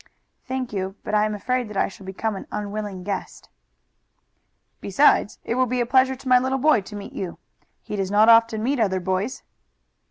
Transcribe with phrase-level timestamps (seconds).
[0.47, 3.49] "Thank you, but I am afraid that I shall become an unwilling guest."
[4.79, 7.37] "Besides, it will be a pleasure to my little boy to meet you.
[7.83, 9.43] He does not often meet other boys."